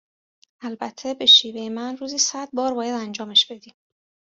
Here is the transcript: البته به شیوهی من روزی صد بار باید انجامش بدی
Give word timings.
البته 0.61 1.13
به 1.13 1.25
شیوهی 1.25 1.69
من 1.69 1.97
روزی 1.97 2.17
صد 2.17 2.49
بار 2.53 2.73
باید 2.73 2.93
انجامش 3.01 3.51
بدی 3.51 3.73